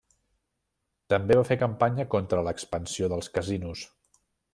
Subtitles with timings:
[1.13, 3.85] També va fer campanya contra l'expansió dels casinos.